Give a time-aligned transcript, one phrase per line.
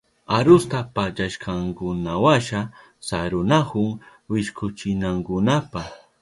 [0.37, 2.59] Arusta pallashkankunawasha
[3.07, 3.89] sarunahun
[4.31, 5.83] wishkuchinankunapa.